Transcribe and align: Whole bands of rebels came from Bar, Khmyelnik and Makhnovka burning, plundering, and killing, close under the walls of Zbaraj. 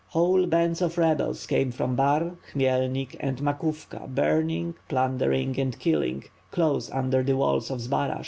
Whole 0.07 0.47
bands 0.47 0.81
of 0.81 0.97
rebels 0.97 1.45
came 1.45 1.69
from 1.69 1.95
Bar, 1.95 2.31
Khmyelnik 2.51 3.17
and 3.19 3.37
Makhnovka 3.37 4.07
burning, 4.07 4.73
plundering, 4.89 5.59
and 5.59 5.77
killing, 5.77 6.23
close 6.49 6.89
under 6.89 7.21
the 7.21 7.37
walls 7.37 7.69
of 7.69 7.81
Zbaraj. 7.81 8.19